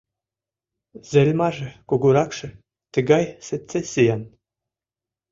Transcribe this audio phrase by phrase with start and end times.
[1.09, 2.47] Зельмаже, кугуракше,
[2.93, 4.21] тыгай сецессиян.